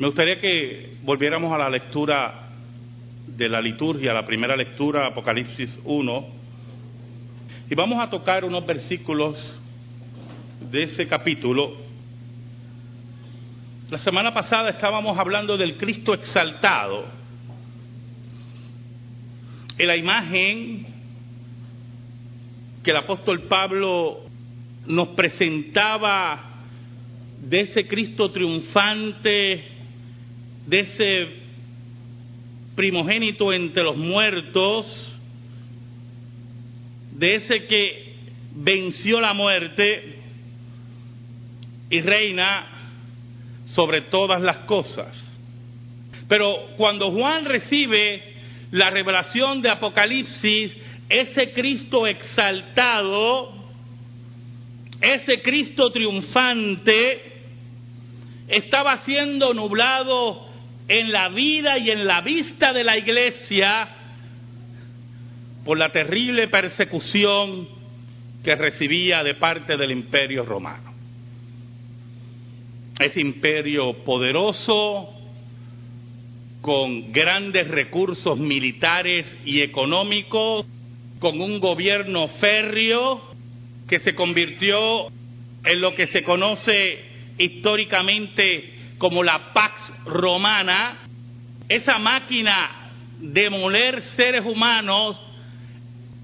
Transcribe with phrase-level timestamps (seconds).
[0.00, 2.48] Me gustaría que volviéramos a la lectura
[3.26, 6.26] de la liturgia, la primera lectura, Apocalipsis 1,
[7.68, 9.36] y vamos a tocar unos versículos
[10.70, 11.76] de ese capítulo.
[13.90, 17.04] La semana pasada estábamos hablando del Cristo exaltado,
[19.76, 20.86] en la imagen
[22.82, 24.20] que el apóstol Pablo
[24.86, 26.62] nos presentaba
[27.42, 29.69] de ese Cristo triunfante,
[30.66, 31.28] de ese
[32.74, 34.86] primogénito entre los muertos,
[37.12, 38.14] de ese que
[38.54, 40.16] venció la muerte
[41.90, 42.66] y reina
[43.66, 45.08] sobre todas las cosas.
[46.28, 48.22] Pero cuando Juan recibe
[48.70, 50.76] la revelación de Apocalipsis,
[51.08, 53.52] ese Cristo exaltado,
[55.00, 57.30] ese Cristo triunfante,
[58.48, 60.49] estaba siendo nublado
[60.90, 63.88] en la vida y en la vista de la iglesia
[65.64, 67.68] por la terrible persecución
[68.42, 70.92] que recibía de parte del imperio romano.
[72.98, 75.10] Ese imperio poderoso,
[76.60, 80.66] con grandes recursos militares y económicos,
[81.20, 83.30] con un gobierno férreo
[83.88, 86.98] que se convirtió en lo que se conoce
[87.38, 90.98] históricamente como la Pax Romana,
[91.70, 95.18] esa máquina de moler seres humanos,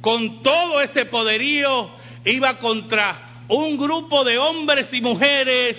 [0.03, 1.91] con todo ese poderío,
[2.27, 5.79] iba contra un grupo de hombres y mujeres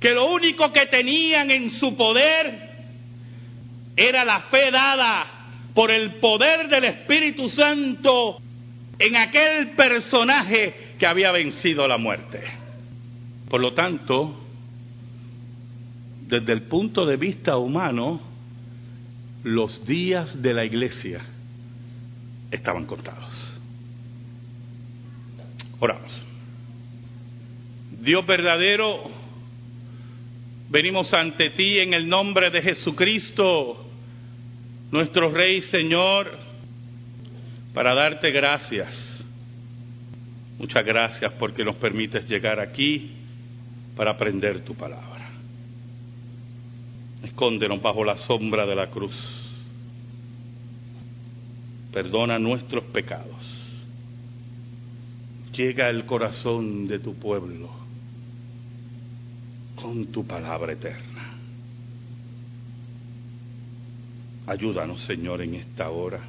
[0.00, 2.70] que lo único que tenían en su poder
[3.94, 5.26] era la fe dada
[5.74, 8.40] por el poder del Espíritu Santo
[8.98, 12.42] en aquel personaje que había vencido la muerte.
[13.50, 14.41] Por lo tanto,
[16.28, 18.20] desde el punto de vista humano,
[19.44, 21.20] los días de la iglesia
[22.50, 23.60] estaban contados.
[25.80, 26.12] Oramos.
[28.00, 29.10] Dios verdadero,
[30.70, 33.84] venimos ante ti en el nombre de Jesucristo,
[34.90, 36.38] nuestro Rey Señor,
[37.74, 39.24] para darte gracias.
[40.58, 43.12] Muchas gracias porque nos permites llegar aquí
[43.96, 45.11] para aprender tu palabra.
[47.22, 49.14] Escóndenos bajo la sombra de la cruz.
[51.92, 53.36] Perdona nuestros pecados.
[55.54, 57.68] Llega al corazón de tu pueblo
[59.76, 61.36] con tu palabra eterna.
[64.46, 66.20] Ayúdanos, Señor, en esta hora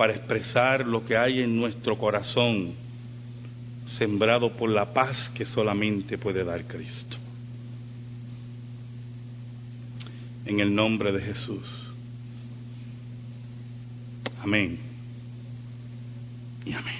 [0.00, 2.72] para expresar lo que hay en nuestro corazón
[3.98, 7.18] sembrado por la paz que solamente puede dar Cristo.
[10.50, 11.64] En el nombre de Jesús.
[14.42, 14.80] Amén.
[16.66, 16.96] Y amén.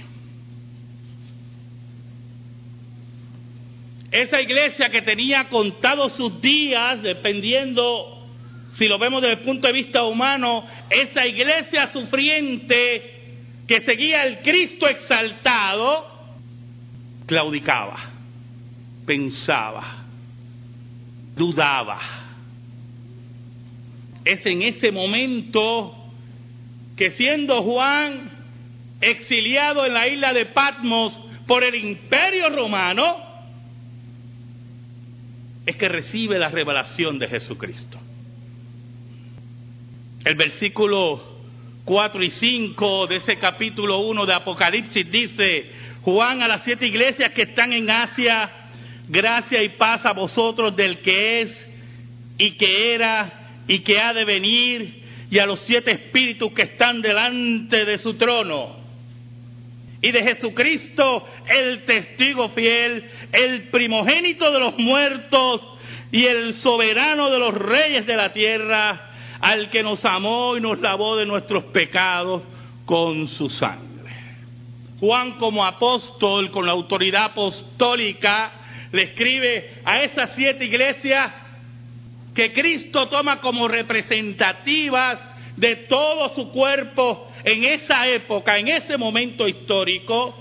[4.13, 8.25] Esa iglesia que tenía contados sus días, dependiendo,
[8.79, 13.35] si lo vemos desde el punto de vista humano, esa iglesia sufriente
[13.67, 16.07] que seguía el Cristo exaltado,
[17.27, 17.99] claudicaba,
[19.05, 20.05] pensaba,
[21.35, 22.30] dudaba.
[24.25, 25.95] Es en ese momento
[26.97, 28.31] que siendo Juan
[29.01, 33.17] exiliado en la isla de Patmos por el imperio romano,
[35.65, 37.99] es que recibe la revelación de Jesucristo.
[40.25, 41.23] El versículo
[41.85, 45.71] 4 y 5 de ese capítulo 1 de Apocalipsis dice,
[46.03, 48.51] Juan a las siete iglesias que están en Asia,
[49.09, 51.67] gracia y paz a vosotros del que es
[52.39, 53.40] y que era
[53.71, 55.01] y que ha de venir,
[55.31, 58.81] y a los siete espíritus que están delante de su trono.
[60.03, 65.63] Y de Jesucristo, el testigo fiel, el primogénito de los muertos
[66.11, 70.81] y el soberano de los reyes de la tierra, al que nos amó y nos
[70.81, 72.43] lavó de nuestros pecados
[72.87, 74.11] con su sangre.
[74.99, 78.51] Juan como apóstol, con la autoridad apostólica,
[78.91, 81.40] le escribe a esas siete iglesias
[82.35, 85.19] que Cristo toma como representativas
[85.57, 90.37] de todo su cuerpo en esa época, en ese momento histórico,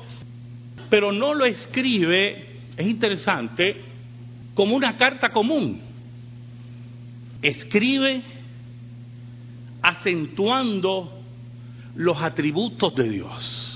[0.89, 3.81] pero no lo escribe, es interesante,
[4.53, 5.81] como una carta común.
[7.41, 8.21] Escribe
[9.81, 11.21] acentuando
[11.95, 13.69] los atributos de Dios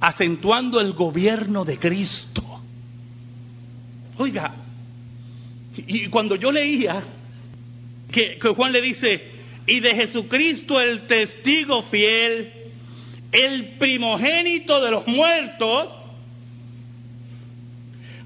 [0.00, 2.44] acentuando el gobierno de Cristo,
[4.16, 4.54] Oiga,
[5.76, 7.02] y cuando yo leía
[8.12, 9.34] que, que Juan le dice,
[9.66, 12.52] y de Jesucristo el testigo fiel,
[13.32, 15.94] el primogénito de los muertos,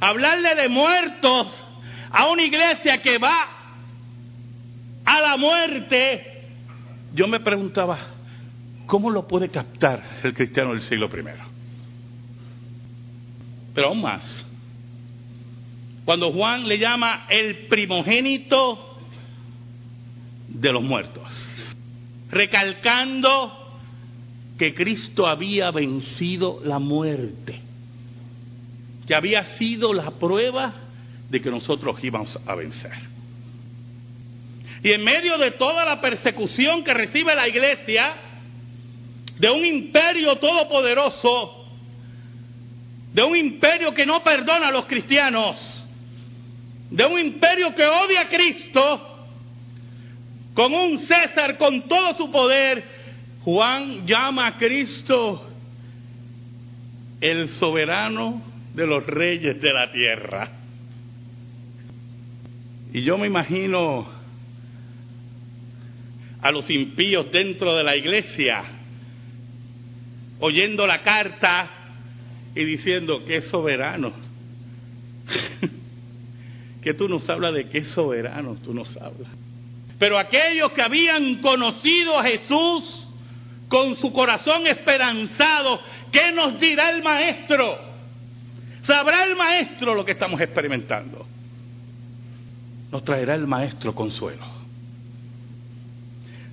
[0.00, 1.46] hablarle de muertos
[2.10, 3.58] a una iglesia que va
[5.04, 6.44] a la muerte,
[7.14, 7.98] yo me preguntaba,
[8.86, 11.24] ¿cómo lo puede captar el cristiano del siglo I?
[13.74, 14.47] Pero aún más,
[16.08, 18.96] cuando Juan le llama el primogénito
[20.48, 21.28] de los muertos,
[22.30, 23.76] recalcando
[24.58, 27.60] que Cristo había vencido la muerte,
[29.06, 30.72] que había sido la prueba
[31.28, 32.94] de que nosotros íbamos a vencer.
[34.82, 38.14] Y en medio de toda la persecución que recibe la iglesia,
[39.38, 41.66] de un imperio todopoderoso,
[43.12, 45.77] de un imperio que no perdona a los cristianos,
[46.90, 49.26] de un imperio que odia a Cristo,
[50.54, 52.82] con un César con todo su poder,
[53.44, 55.48] Juan llama a Cristo
[57.20, 58.42] el soberano
[58.74, 60.50] de los reyes de la tierra.
[62.92, 64.08] Y yo me imagino
[66.40, 68.64] a los impíos dentro de la iglesia
[70.40, 71.70] oyendo la carta
[72.54, 74.27] y diciendo que es soberano.
[76.82, 79.30] Que tú nos hablas de es soberano, tú nos hablas.
[79.98, 83.06] Pero aquellos que habían conocido a Jesús
[83.68, 85.80] con su corazón esperanzado,
[86.12, 87.78] ¿qué nos dirá el Maestro?
[88.82, 91.26] ¿Sabrá el Maestro lo que estamos experimentando?
[92.90, 94.44] Nos traerá el Maestro consuelo.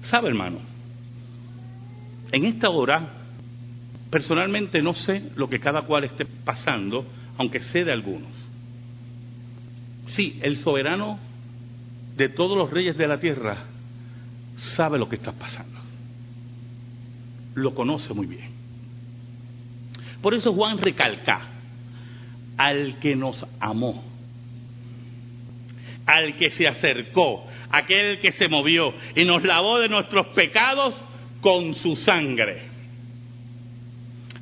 [0.04, 0.60] ¿Sabe, hermano?
[2.31, 3.07] En esta hora,
[4.10, 7.06] personalmente no sé lo que cada cual esté pasando,
[7.38, 8.44] aunque sé de algunos.
[10.16, 11.20] Sí, el soberano
[12.16, 13.58] de todos los reyes de la tierra
[14.76, 15.80] sabe lo que está pasando.
[17.56, 18.50] Lo conoce muy bien.
[20.22, 21.42] Por eso Juan recalca
[22.58, 24.04] al que nos amó,
[26.06, 30.96] al que se acercó, aquel que se movió y nos lavó de nuestros pecados
[31.42, 32.75] con su sangre.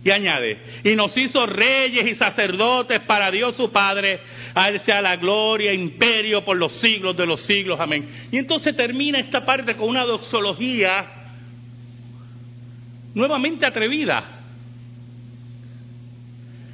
[0.05, 4.19] Y añade, y nos hizo reyes y sacerdotes para Dios su Padre,
[4.53, 8.27] a Él sea la gloria, imperio por los siglos de los siglos, amén.
[8.29, 11.05] Y entonces termina esta parte con una doxología
[13.13, 14.41] nuevamente atrevida.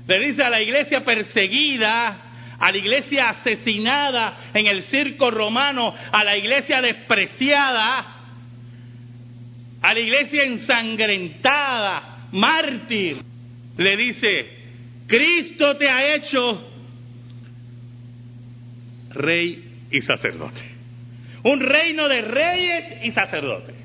[0.07, 6.23] Le dice a la iglesia perseguida, a la iglesia asesinada en el circo romano, a
[6.23, 8.15] la iglesia despreciada,
[9.81, 13.17] a la iglesia ensangrentada, mártir,
[13.77, 14.59] le dice,
[15.07, 16.69] Cristo te ha hecho
[19.11, 20.61] rey y sacerdote.
[21.43, 23.75] Un reino de reyes y sacerdotes.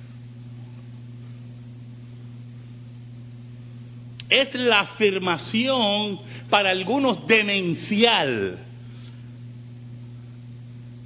[4.28, 6.20] Es la afirmación
[6.50, 8.58] para algunos demencial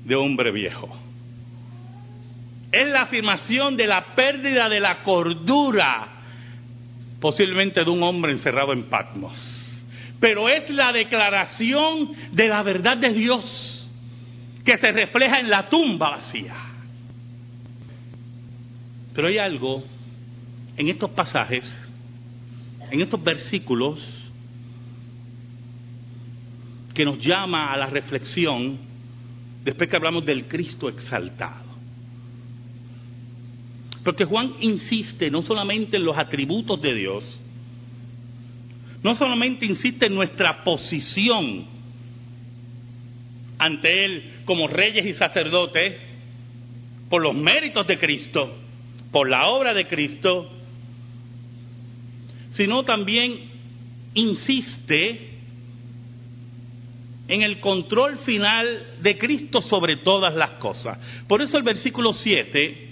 [0.05, 0.89] de hombre viejo.
[2.73, 6.18] Es la afirmación de la pérdida de la cordura
[7.21, 9.35] posiblemente de un hombre encerrado en Patmos.
[10.21, 13.89] Pero es la declaración de la verdad de Dios
[14.65, 16.55] que se refleja en la tumba vacía.
[19.15, 19.85] Pero hay algo
[20.77, 21.65] en estos pasajes,
[22.91, 23.99] en estos versículos,
[26.95, 28.79] que nos llama a la reflexión
[29.65, 31.68] después que hablamos del Cristo exaltado.
[34.05, 37.41] Porque Juan insiste no solamente en los atributos de Dios,
[39.03, 41.67] no solamente insiste en nuestra posición
[43.59, 46.01] ante Él como reyes y sacerdotes,
[47.09, 48.55] por los méritos de Cristo,
[49.11, 50.51] por la obra de Cristo,
[52.51, 53.51] sino también
[54.15, 55.39] insiste
[57.29, 60.99] en el control final de Cristo sobre todas las cosas.
[61.27, 62.89] Por eso el versículo 7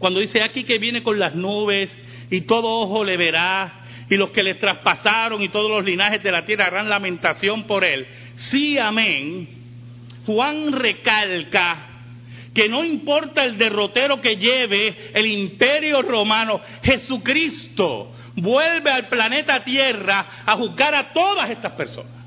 [0.00, 1.90] cuando dice aquí que viene con las nubes
[2.30, 6.32] y todo ojo le verá y los que le traspasaron y todos los linajes de
[6.32, 8.06] la tierra harán lamentación por él.
[8.36, 9.46] Sí, amén.
[10.24, 11.86] Juan recalca
[12.54, 20.42] que no importa el derrotero que lleve el imperio romano, Jesucristo vuelve al planeta Tierra
[20.46, 22.24] a juzgar a todas estas personas,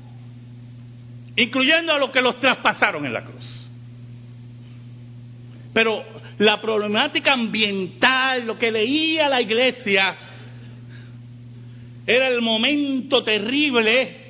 [1.34, 3.53] incluyendo a los que los traspasaron en la cruz.
[5.74, 6.04] Pero
[6.38, 10.16] la problemática ambiental, lo que leía la iglesia,
[12.06, 14.22] era el momento terrible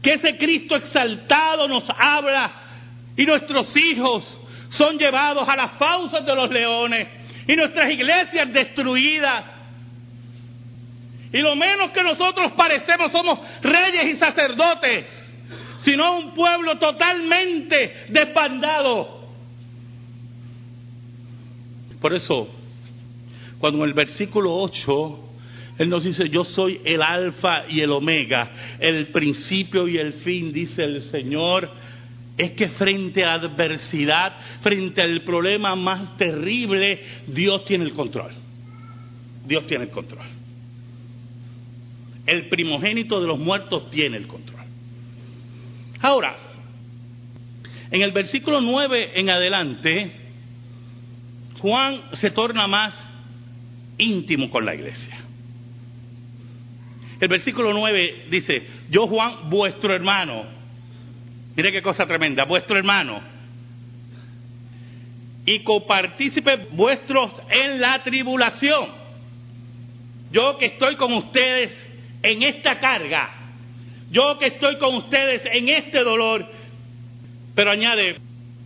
[0.00, 2.52] que ese Cristo exaltado nos habla
[3.16, 4.24] y nuestros hijos
[4.70, 7.08] son llevados a las fauces de los leones
[7.48, 9.44] y nuestras iglesias destruidas.
[11.32, 15.06] Y lo menos que nosotros parecemos somos reyes y sacerdotes,
[15.82, 19.17] sino un pueblo totalmente desbandado.
[22.00, 22.48] Por eso,
[23.58, 25.28] cuando en el versículo 8
[25.78, 28.50] él nos dice, yo soy el alfa y el omega,
[28.80, 31.70] el principio y el fin, dice el Señor.
[32.36, 38.32] Es que frente a adversidad, frente al problema más terrible, Dios tiene el control.
[39.46, 40.26] Dios tiene el control.
[42.26, 44.60] El primogénito de los muertos tiene el control.
[46.00, 46.36] Ahora,
[47.90, 50.12] en el versículo 9 en adelante,
[51.60, 52.94] Juan se torna más
[53.98, 55.18] íntimo con la iglesia.
[57.20, 60.44] El versículo 9 dice, yo Juan, vuestro hermano,
[61.56, 63.20] mire qué cosa tremenda, vuestro hermano,
[65.44, 68.90] y copartícipe vuestros en la tribulación.
[70.30, 71.72] Yo que estoy con ustedes
[72.22, 73.30] en esta carga,
[74.10, 76.46] yo que estoy con ustedes en este dolor,
[77.54, 78.16] pero añade,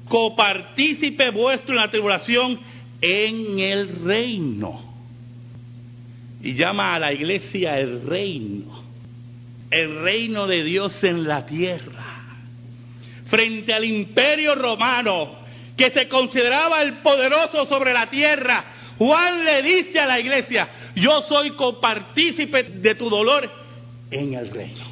[0.08, 2.60] copartícipe vuestro en la tribulación
[3.02, 4.80] en el reino
[6.40, 8.84] y llama a la iglesia el reino,
[9.70, 12.22] el reino de Dios en la tierra,
[13.26, 15.42] frente al imperio romano
[15.76, 18.64] que se consideraba el poderoso sobre la tierra.
[18.98, 23.50] Juan le dice a la iglesia, yo soy copartícipe de tu dolor
[24.10, 24.84] en el reino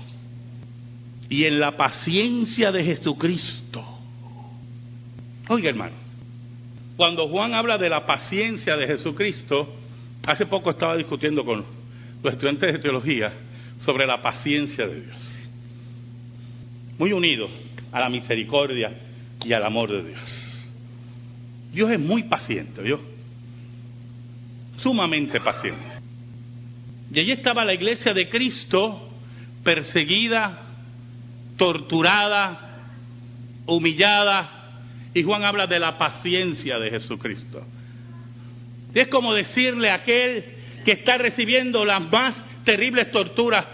[1.29, 3.85] y en la paciencia de Jesucristo.
[5.49, 6.00] Oiga hermano,
[7.01, 9.67] cuando Juan habla de la paciencia de Jesucristo,
[10.27, 11.65] Hace poco estaba discutiendo con
[12.23, 13.33] los estudiantes de teología
[13.79, 15.49] sobre la paciencia de Dios.
[16.99, 17.49] Muy unido
[17.91, 18.93] a la misericordia
[19.43, 20.71] y al amor de Dios.
[21.73, 23.01] Dios es muy paciente, ¿vio?
[24.77, 25.87] Sumamente paciente.
[27.15, 29.09] Y allí estaba la iglesia de Cristo
[29.65, 30.67] perseguida,
[31.57, 32.77] torturada,
[33.65, 34.60] humillada.
[35.15, 37.65] Y Juan habla de la paciencia de Jesucristo.
[38.95, 40.45] Es como decirle a aquel
[40.85, 43.67] que está recibiendo las más terribles torturas,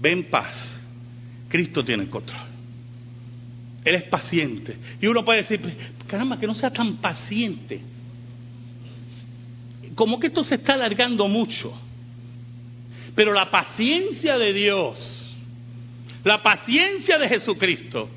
[0.00, 0.52] ven paz,
[1.48, 2.40] Cristo tiene el control.
[3.84, 4.76] Él es paciente.
[5.00, 5.60] Y uno puede decir,
[6.06, 7.80] caramba, que no sea tan paciente.
[9.94, 11.78] Como que esto se está alargando mucho.
[13.14, 15.36] Pero la paciencia de Dios,
[16.24, 18.08] la paciencia de Jesucristo,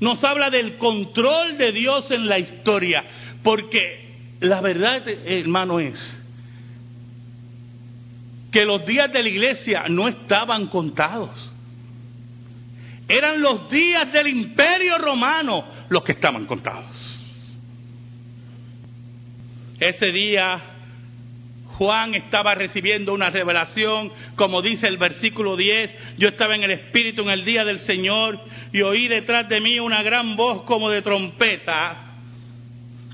[0.00, 3.04] nos habla del control de Dios en la historia.
[3.42, 5.96] Porque la verdad, hermano, es
[8.50, 11.52] que los días de la iglesia no estaban contados.
[13.08, 17.18] Eran los días del imperio romano los que estaban contados.
[19.80, 20.60] Ese día
[21.78, 27.22] Juan estaba recibiendo una revelación, como dice el versículo 10, yo estaba en el Espíritu
[27.22, 28.40] en el día del Señor
[28.72, 32.16] y oí detrás de mí una gran voz como de trompeta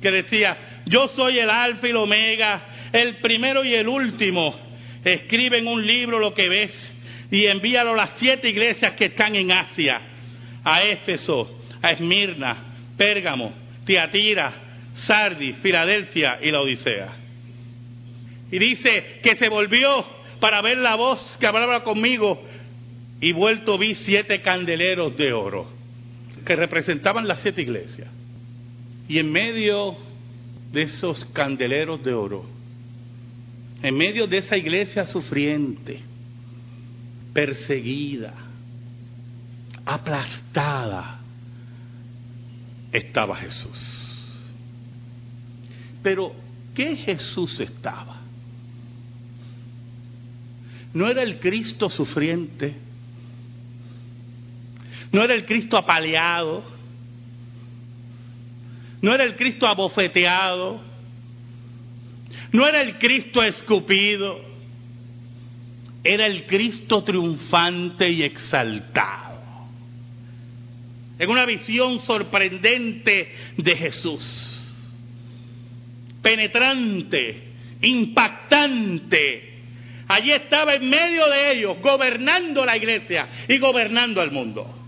[0.00, 0.56] que decía,
[0.86, 4.58] yo soy el alfa y el omega, el primero y el último.
[5.04, 6.96] Escribe en un libro lo que ves
[7.30, 10.00] y envíalo a las siete iglesias que están en Asia,
[10.64, 12.56] a Éfeso, a Esmirna,
[12.96, 13.52] Pérgamo,
[13.84, 14.54] Tiatira,
[14.94, 17.23] Sardis, Filadelfia y la Odisea.
[18.54, 20.04] Y dice que se volvió
[20.38, 22.40] para ver la voz que hablaba conmigo
[23.20, 25.66] y vuelto vi siete candeleros de oro
[26.46, 28.06] que representaban las siete iglesias.
[29.08, 29.96] Y en medio
[30.70, 32.44] de esos candeleros de oro,
[33.82, 35.98] en medio de esa iglesia sufriente,
[37.32, 38.34] perseguida,
[39.84, 41.18] aplastada,
[42.92, 44.44] estaba Jesús.
[46.04, 46.32] Pero,
[46.72, 48.22] ¿qué Jesús estaba?
[50.94, 52.72] ¿No era el Cristo sufriente?
[55.10, 56.64] ¿No era el Cristo apaleado?
[59.02, 60.80] No era el Cristo abofeteado.
[62.52, 64.40] No era el Cristo escupido.
[66.04, 69.40] Era el Cristo triunfante y exaltado.
[71.18, 74.24] En una visión sorprendente de Jesús.
[76.22, 77.48] Penetrante,
[77.82, 79.53] impactante.
[80.08, 84.84] Allí estaba en medio de ellos, gobernando la iglesia y gobernando el mundo.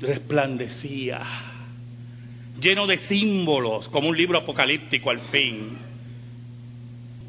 [0.00, 1.20] resplandecía,
[2.60, 5.78] lleno de símbolos, como un libro apocalíptico al fin,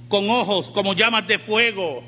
[0.07, 2.03] con ojos como llamas de fuego,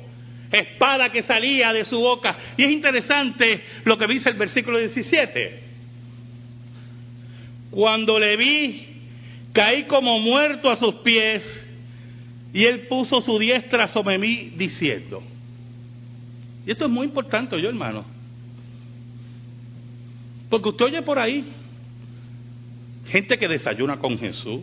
[0.50, 2.36] espada que salía de su boca.
[2.56, 5.62] Y es interesante lo que dice el versículo 17.
[7.70, 8.86] Cuando le vi,
[9.52, 11.42] caí como muerto a sus pies
[12.54, 15.20] y él puso su diestra sobre mí diciendo.
[16.64, 18.04] Y esto es muy importante, yo hermano.
[20.48, 21.52] Porque usted oye por ahí
[23.06, 24.62] gente que desayuna con Jesús,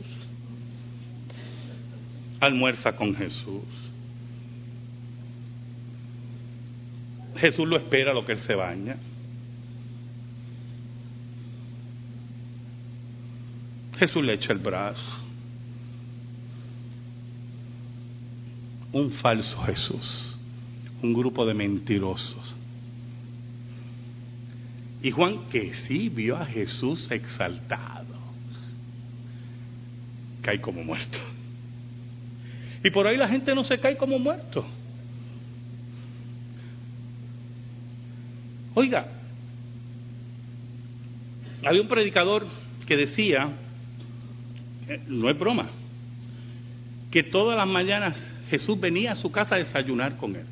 [2.39, 3.65] almuerza con Jesús.
[7.36, 8.95] Jesús lo espera lo que él se baña.
[13.98, 15.30] Jesús le echa el brazo.
[18.93, 20.38] Un falso Jesús,
[21.01, 22.55] un grupo de mentirosos.
[25.01, 28.15] Y Juan, que sí vio a Jesús exaltado,
[30.41, 31.17] cae como muerto.
[32.83, 34.65] Y por ahí la gente no se cae como muerto.
[38.74, 39.07] Oiga,
[41.65, 42.48] había un predicador
[42.88, 43.50] que decía,
[44.88, 45.69] eh, no es broma,
[47.12, 50.46] que todas las mañanas Jesús venía a su casa a desayunar con él.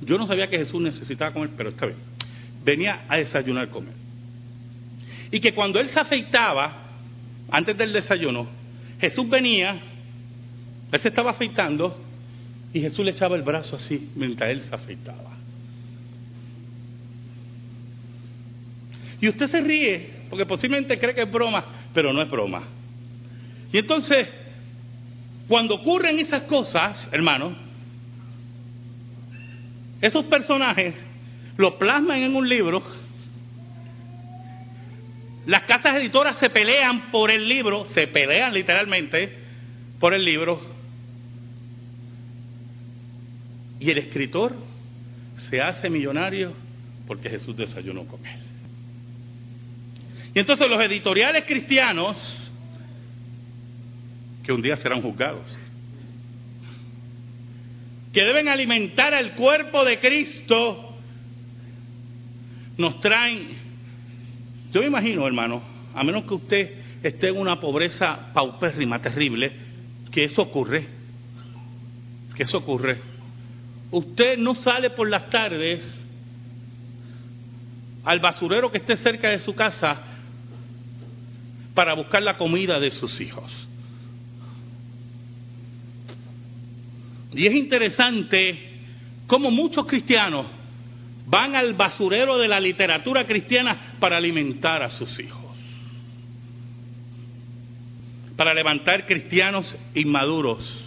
[0.00, 1.98] Yo no sabía que Jesús necesitaba comer, pero está bien.
[2.64, 3.94] Venía a desayunar con él.
[5.32, 6.84] Y que cuando él se afeitaba,
[7.50, 8.46] antes del desayuno,
[9.00, 9.76] Jesús venía,
[10.92, 12.00] él se estaba afeitando
[12.72, 15.32] y Jesús le echaba el brazo así mientras él se afeitaba.
[19.20, 22.62] Y usted se ríe, porque posiblemente cree que es broma, pero no es broma.
[23.72, 24.28] Y entonces,
[25.48, 27.56] cuando ocurren esas cosas, hermano,
[30.00, 30.94] esos personajes
[31.56, 32.82] lo plasman en un libro.
[35.46, 39.38] Las casas editoras se pelean por el libro, se pelean literalmente
[40.00, 40.60] por el libro.
[43.80, 44.56] Y el escritor
[45.50, 46.54] se hace millonario
[47.06, 48.40] porque Jesús desayunó con él.
[50.34, 52.43] Y entonces los editoriales cristianos,
[54.44, 55.50] que un día serán juzgados,
[58.12, 60.96] que deben alimentar al cuerpo de Cristo,
[62.76, 63.48] nos traen,
[64.72, 65.62] yo me imagino, hermano,
[65.94, 66.70] a menos que usted
[67.02, 69.52] esté en una pobreza paupérrima, terrible,
[70.12, 70.86] que eso ocurre,
[72.36, 72.98] que eso ocurre.
[73.90, 75.82] Usted no sale por las tardes
[78.04, 80.02] al basurero que esté cerca de su casa
[81.74, 83.68] para buscar la comida de sus hijos.
[87.34, 88.58] Y es interesante
[89.26, 90.46] cómo muchos cristianos
[91.26, 95.40] van al basurero de la literatura cristiana para alimentar a sus hijos,
[98.36, 100.84] para levantar cristianos inmaduros,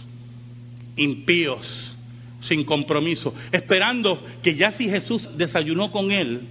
[0.96, 1.96] impíos,
[2.40, 6.48] sin compromiso, esperando que ya si Jesús desayunó con él,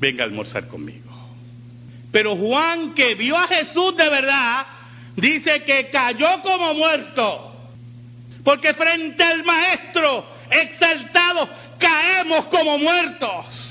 [0.00, 1.10] venga a almorzar conmigo.
[2.10, 4.66] Pero Juan, que vio a Jesús de verdad,
[5.16, 7.51] dice que cayó como muerto.
[8.44, 13.68] Porque frente al Maestro exaltado caemos como muertos.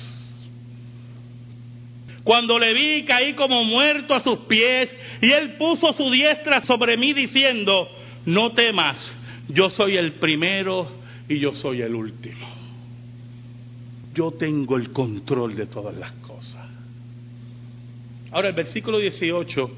[2.24, 6.96] Cuando le vi caí como muerto a sus pies y él puso su diestra sobre
[6.96, 7.90] mí diciendo,
[8.26, 8.98] no temas,
[9.50, 10.88] yo soy el primero
[11.28, 12.48] y yo soy el último.
[14.14, 16.68] Yo tengo el control de todas las cosas.
[18.32, 19.72] Ahora el versículo 18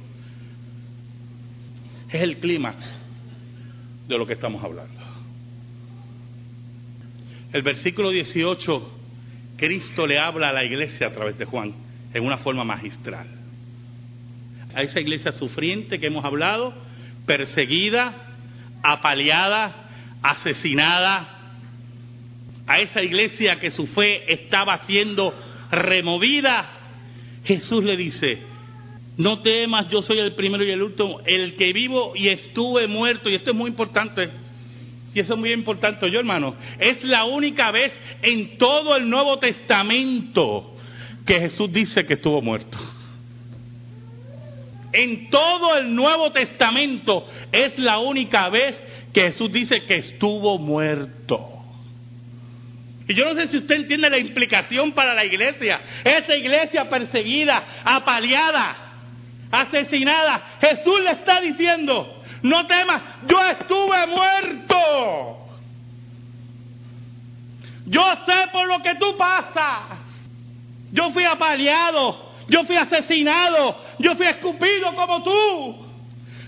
[2.10, 3.03] es el clímax
[4.08, 5.02] de lo que estamos hablando.
[7.52, 9.00] El versículo 18,
[9.58, 11.74] Cristo le habla a la iglesia a través de Juan
[12.14, 13.28] en una forma magistral.
[14.76, 16.74] A esa iglesia sufriente que hemos hablado,
[17.26, 18.14] perseguida,
[18.82, 19.90] apaleada,
[20.22, 21.30] asesinada,
[22.66, 25.34] a esa iglesia que su fe estaba siendo
[25.70, 26.84] removida
[27.44, 28.40] Jesús le dice,
[29.18, 33.30] no temas, yo soy el primero y el último, el que vivo y estuve muerto.
[33.30, 34.30] Y esto es muy importante.
[35.14, 36.56] Y eso es muy importante, yo hermano.
[36.80, 40.76] Es la única vez en todo el Nuevo Testamento
[41.26, 42.80] que Jesús dice que estuvo muerto.
[44.92, 48.82] En todo el Nuevo Testamento es la única vez
[49.14, 51.50] que Jesús dice que estuvo muerto.
[53.08, 55.82] Y yo no sé si usted entiende la implicación para la iglesia.
[56.04, 58.83] Esa iglesia perseguida, apaleada,
[59.54, 60.58] asesinada.
[60.60, 65.48] Jesús le está diciendo, no temas, yo estuve muerto.
[67.86, 70.00] Yo sé por lo que tú pasas.
[70.92, 75.86] Yo fui apaleado, yo fui asesinado, yo fui escupido como tú.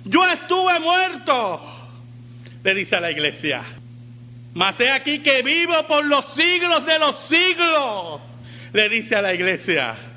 [0.06, 1.62] Yo estuve muerto.
[2.64, 3.64] Le dice a la iglesia.
[4.56, 8.22] Mas he aquí que vivo por los siglos de los siglos,
[8.72, 10.15] le dice a la iglesia.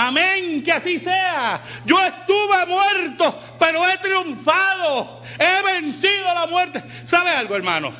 [0.00, 1.60] Amén, que así sea.
[1.84, 5.22] Yo estuve muerto, pero he triunfado.
[5.36, 6.84] He vencido la muerte.
[7.06, 7.92] ¿Sabe algo, hermano?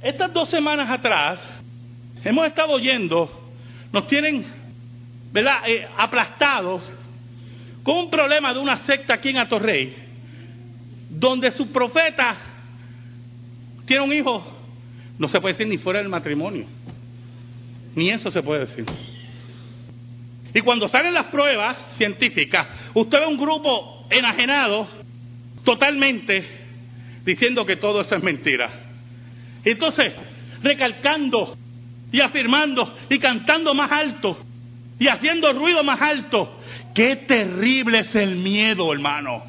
[0.00, 1.46] Estas dos semanas atrás
[2.24, 3.52] hemos estado oyendo,
[3.92, 4.46] nos tienen,
[5.30, 6.90] ¿verdad?, eh, aplastados
[7.82, 9.94] con un problema de una secta aquí en Atorrey,
[11.10, 12.34] donde su profeta
[13.84, 14.42] tiene un hijo,
[15.18, 16.64] no se puede decir ni fuera del matrimonio,
[17.94, 18.86] ni eso se puede decir.
[20.54, 24.88] Y cuando salen las pruebas científicas, usted ve un grupo enajenado
[25.64, 26.44] totalmente
[27.24, 28.70] diciendo que todo eso es mentira.
[29.64, 30.12] Entonces,
[30.62, 31.56] recalcando
[32.12, 34.38] y afirmando y cantando más alto
[35.00, 36.60] y haciendo ruido más alto.
[36.94, 39.44] Qué terrible es el miedo, hermano.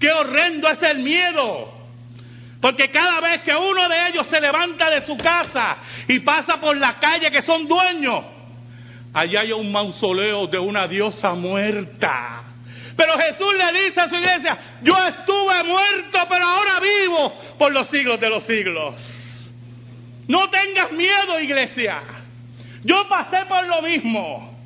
[0.00, 1.80] Qué horrendo es el miedo.
[2.60, 6.76] Porque cada vez que uno de ellos se levanta de su casa y pasa por
[6.76, 8.24] la calle que son dueños,
[9.12, 12.42] allá hay un mausoleo de una diosa muerta.
[12.96, 17.88] Pero Jesús le dice a su iglesia, yo estuve muerto, pero ahora vivo por los
[17.88, 18.94] siglos de los siglos.
[20.28, 22.02] No tengas miedo, iglesia.
[22.84, 24.58] Yo pasé por lo mismo.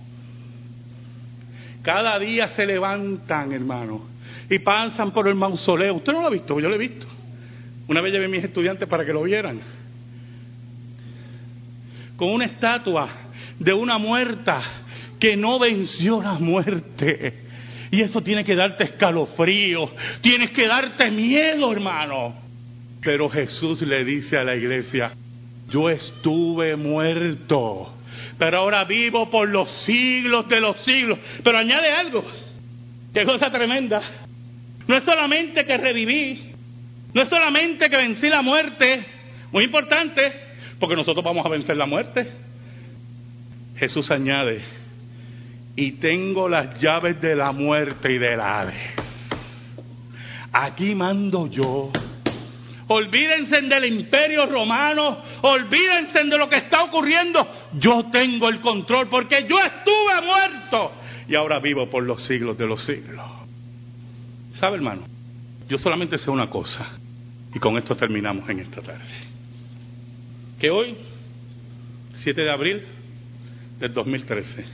[1.82, 4.08] Cada día se levantan, hermano,
[4.48, 5.94] y pasan por el mausoleo.
[5.94, 7.06] Usted no lo ha visto, yo lo he visto.
[7.86, 9.60] Una vez llevé a mis estudiantes para que lo vieran.
[12.16, 13.08] Con una estatua
[13.58, 14.62] de una muerta
[15.18, 17.44] que no venció la muerte.
[17.90, 19.90] Y eso tiene que darte escalofrío,
[20.20, 22.34] tienes que darte miedo, hermano.
[23.00, 25.12] Pero Jesús le dice a la iglesia,
[25.68, 27.94] yo estuve muerto,
[28.38, 31.18] pero ahora vivo por los siglos de los siglos.
[31.42, 32.24] Pero añade algo,
[33.12, 34.02] qué cosa tremenda.
[34.86, 36.52] No es solamente que reviví,
[37.12, 39.04] no es solamente que vencí la muerte,
[39.52, 40.32] muy importante,
[40.80, 42.26] porque nosotros vamos a vencer la muerte.
[43.76, 44.62] Jesús añade,
[45.76, 48.90] y tengo las llaves de la muerte y del ave.
[50.52, 51.90] Aquí mando yo
[52.88, 57.46] olvídense del imperio romano, olvídense de lo que está ocurriendo.
[57.74, 60.92] Yo tengo el control porque yo estuve muerto
[61.28, 63.26] y ahora vivo por los siglos de los siglos.
[64.54, 65.02] ¿Sabe, hermano?
[65.68, 66.86] Yo solamente sé una cosa
[67.54, 69.34] y con esto terminamos en esta tarde.
[70.58, 70.96] Que hoy,
[72.16, 72.82] 7 de abril
[73.84, 74.64] del 2013,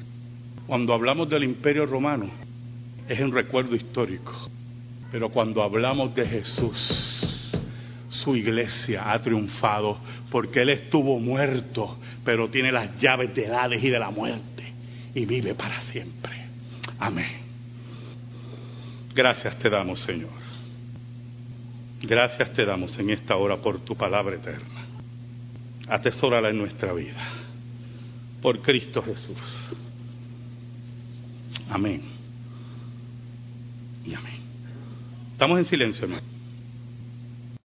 [0.68, 2.30] cuando hablamos del imperio romano,
[3.08, 4.32] es un recuerdo histórico.
[5.10, 7.58] Pero cuando hablamos de Jesús,
[8.08, 9.98] su iglesia ha triunfado
[10.30, 14.62] porque Él estuvo muerto, pero tiene las llaves de Hades y de la muerte
[15.12, 16.44] y vive para siempre.
[17.00, 17.32] Amén.
[19.12, 20.30] Gracias te damos, Señor.
[22.00, 24.86] Gracias te damos en esta hora por tu palabra eterna.
[25.88, 27.39] Atesórala en nuestra vida.
[28.42, 29.38] Por Cristo Jesús.
[31.68, 32.02] Amén.
[34.04, 34.40] Y amén.
[35.32, 36.29] Estamos en silencio, hermano.